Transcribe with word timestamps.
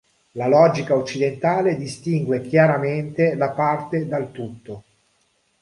La 0.31 0.47
logica 0.47 0.95
occidentale 0.95 1.75
distingue 1.77 2.41
chiaramente 2.41 3.35
la 3.35 3.51
parte 3.51 4.07
dal 4.07 4.31
tutto. 4.31 4.83